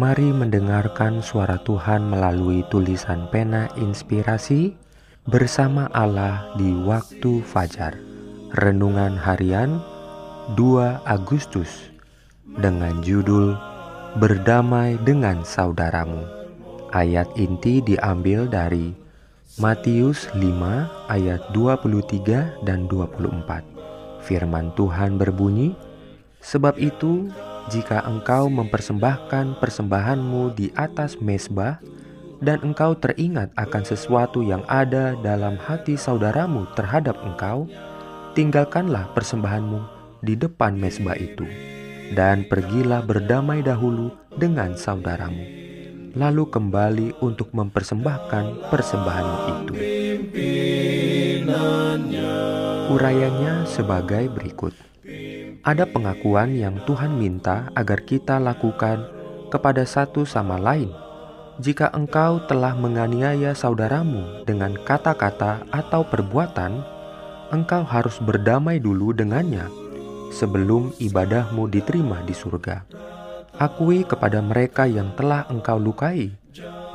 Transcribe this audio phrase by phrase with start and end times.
[0.00, 4.72] Mari mendengarkan suara Tuhan melalui tulisan pena inspirasi
[5.28, 8.00] bersama Allah di waktu fajar.
[8.56, 9.76] Renungan harian
[10.56, 11.92] 2 Agustus
[12.48, 13.52] dengan judul
[14.16, 16.24] Berdamai dengan saudaramu.
[16.96, 18.96] Ayat inti diambil dari
[19.60, 24.24] Matius 5 ayat 23 dan 24.
[24.24, 25.76] Firman Tuhan berbunyi,
[26.40, 27.28] Sebab itu
[27.68, 31.76] jika engkau mempersembahkan persembahanmu di atas mesbah
[32.40, 37.68] dan engkau teringat akan sesuatu yang ada dalam hati saudaramu terhadap engkau,
[38.32, 39.84] tinggalkanlah persembahanmu
[40.24, 41.44] di depan mesbah itu,
[42.16, 45.44] dan pergilah berdamai dahulu dengan saudaramu,
[46.16, 49.74] lalu kembali untuk mempersembahkan persembahanmu itu.
[52.90, 54.89] Urayanya sebagai berikut
[55.60, 59.04] ada pengakuan yang Tuhan minta agar kita lakukan
[59.52, 60.88] kepada satu sama lain.
[61.60, 66.80] Jika engkau telah menganiaya saudaramu dengan kata-kata atau perbuatan,
[67.52, 69.68] engkau harus berdamai dulu dengannya
[70.32, 72.88] sebelum ibadahmu diterima di surga.
[73.60, 76.32] Akui kepada mereka yang telah engkau lukai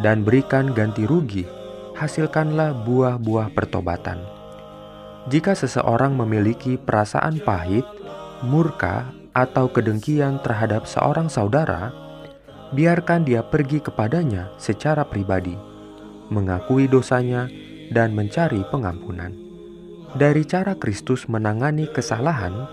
[0.01, 1.45] dan berikan ganti rugi.
[1.95, 4.19] Hasilkanlah buah-buah pertobatan.
[5.31, 7.87] Jika seseorang memiliki perasaan pahit
[8.43, 11.91] murka, atau kedengkian terhadap seorang saudara,
[12.71, 15.53] biarkan dia pergi kepadanya secara pribadi,
[16.31, 17.51] mengakui dosanya,
[17.91, 19.35] dan mencari pengampunan.
[20.15, 22.65] Dari cara Kristus menangani kesalahan,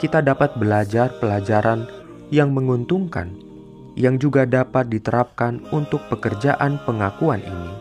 [0.00, 1.84] kita dapat belajar pelajaran
[2.32, 3.36] yang menguntungkan,
[3.94, 7.72] yang juga dapat diterapkan untuk pekerjaan pengakuan ini.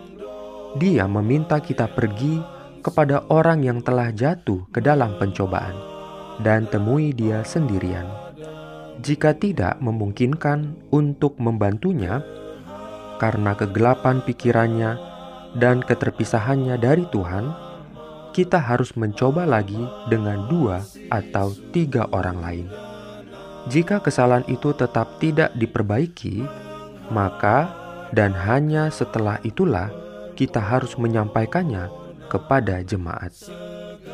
[0.75, 2.43] Dia meminta kita pergi
[2.83, 5.94] kepada orang yang telah jatuh ke dalam pencobaan
[6.41, 8.07] dan temui dia sendirian.
[8.99, 12.23] Jika tidak memungkinkan untuk membantunya
[13.21, 14.97] karena kegelapan pikirannya
[15.55, 17.53] dan keterpisahannya dari Tuhan,
[18.35, 19.79] kita harus mencoba lagi
[20.11, 22.67] dengan dua atau tiga orang lain.
[23.71, 26.43] Jika kesalahan itu tetap tidak diperbaiki,
[27.09, 27.71] maka
[28.11, 29.89] dan hanya setelah itulah
[30.35, 31.89] kita harus menyampaikannya
[32.27, 33.31] kepada jemaat.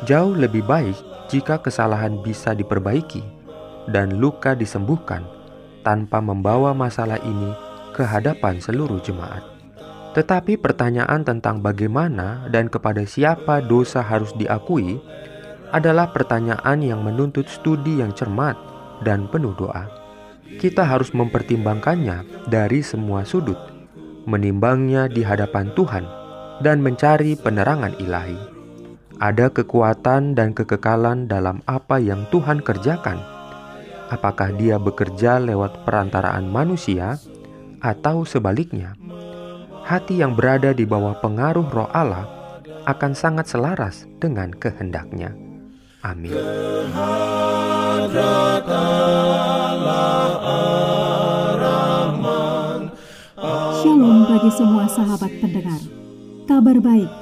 [0.06, 3.24] Jauh lebih baik jika kesalahan bisa diperbaiki
[3.88, 5.24] dan luka disembuhkan
[5.80, 7.56] tanpa membawa masalah ini
[7.96, 9.40] ke hadapan seluruh jemaat.
[10.12, 15.00] Tetapi pertanyaan tentang bagaimana dan kepada siapa dosa harus diakui
[15.72, 18.54] adalah pertanyaan yang menuntut studi yang cermat
[19.00, 19.88] dan penuh doa.
[20.60, 23.56] Kita harus mempertimbangkannya dari semua sudut,
[24.28, 26.04] menimbangnya di hadapan Tuhan,
[26.60, 28.61] dan mencari penerangan ilahi
[29.22, 33.22] ada kekuatan dan kekekalan dalam apa yang Tuhan kerjakan.
[34.10, 37.22] Apakah Dia bekerja lewat perantaraan manusia
[37.78, 38.98] atau sebaliknya?
[39.86, 42.26] Hati yang berada di bawah pengaruh Roh Allah
[42.82, 45.30] akan sangat selaras dengan kehendaknya.
[46.02, 46.34] Amin.
[53.78, 55.82] Shalom bagi semua sahabat pendengar.
[56.50, 57.21] Kabar baik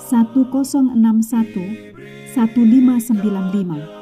[0.00, 1.96] 1061
[2.36, 3.96] 1595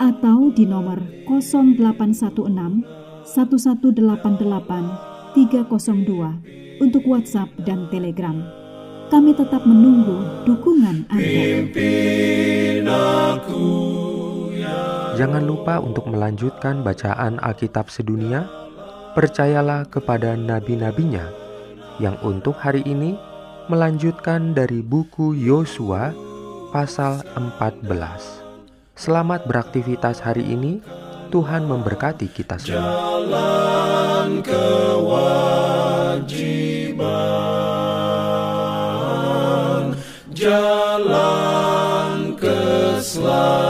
[0.00, 2.86] atau di nomor 0816
[3.26, 8.40] 1188 302 untuk WhatsApp dan Telegram.
[9.10, 11.66] Kami tetap menunggu dukungan Anda.
[15.18, 18.48] Jangan lupa untuk melanjutkan bacaan Alkitab sedunia.
[19.12, 21.26] Percayalah kepada nabi-nabinya
[21.98, 23.18] yang untuk hari ini
[23.70, 26.10] melanjutkan dari buku Yosua
[26.74, 27.86] pasal 14.
[28.98, 30.82] Selamat beraktivitas hari ini.
[31.30, 33.22] Tuhan memberkati kita semua.
[33.22, 35.14] Jalan kewajiban,
[40.34, 43.69] jalan keselamatan.